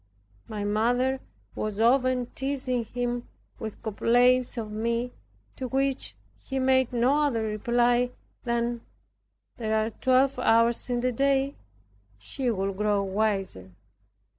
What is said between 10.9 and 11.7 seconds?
the day;